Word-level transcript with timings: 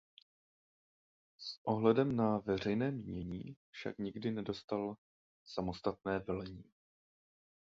S 1.37 1.59
ohledem 1.63 2.15
na 2.15 2.37
veřejné 2.37 2.91
mínění 2.91 3.55
však 3.71 3.97
nikdy 3.97 4.31
nedostal 4.31 4.95
samostatné 5.45 6.19
velení. 6.19 6.63